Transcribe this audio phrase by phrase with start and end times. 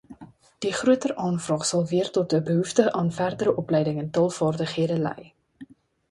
[0.67, 5.29] Die groter aanvraag sal weer tot 'n behoefte aan verdere opleiding in taalvaardighede lei.